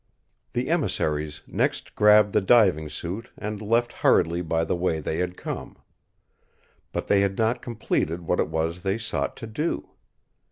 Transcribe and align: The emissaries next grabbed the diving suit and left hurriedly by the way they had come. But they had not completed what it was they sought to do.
The 0.53 0.67
emissaries 0.71 1.43
next 1.45 1.93
grabbed 1.93 2.33
the 2.33 2.41
diving 2.41 2.89
suit 2.89 3.29
and 3.37 3.61
left 3.61 3.93
hurriedly 3.93 4.41
by 4.41 4.63
the 4.63 4.75
way 4.75 4.99
they 4.99 5.19
had 5.19 5.37
come. 5.37 5.77
But 6.91 7.05
they 7.05 7.21
had 7.21 7.37
not 7.37 7.61
completed 7.61 8.21
what 8.21 8.39
it 8.39 8.47
was 8.49 8.81
they 8.81 8.97
sought 8.97 9.37
to 9.37 9.45
do. 9.45 9.89